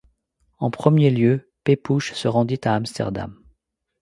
[0.57, 3.39] En premier lieu, Pepusch se rendit à Amsterdam.